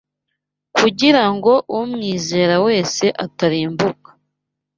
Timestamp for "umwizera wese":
1.79-3.05